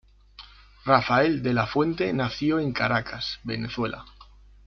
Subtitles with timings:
[0.83, 4.03] Rafael de la Fuente nació en Caracas, Venezuela.